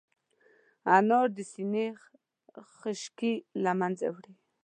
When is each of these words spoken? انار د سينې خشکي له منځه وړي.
انار 0.95 1.27
د 1.37 1.39
سينې 1.51 1.85
خشکي 2.77 3.33
له 3.63 3.71
منځه 3.79 4.07
وړي. 4.15 4.33